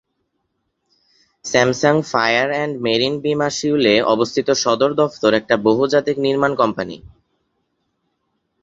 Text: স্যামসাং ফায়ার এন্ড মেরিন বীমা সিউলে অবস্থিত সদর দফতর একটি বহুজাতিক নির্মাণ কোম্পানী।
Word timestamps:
স্যামসাং 1.45 1.95
ফায়ার 2.11 2.49
এন্ড 2.61 2.73
মেরিন 2.81 3.15
বীমা 3.23 3.49
সিউলে 3.57 3.95
অবস্থিত 4.13 4.47
সদর 4.63 4.91
দফতর 4.93 5.31
একটি 5.33 5.55
বহুজাতিক 5.67 6.15
নির্মাণ 6.25 6.51
কোম্পানী। 6.55 6.97